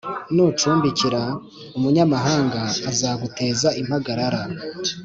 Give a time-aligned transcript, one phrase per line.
[0.33, 1.21] Nucumbikira
[1.77, 4.41] umunyamahanga azaguteza impagarara,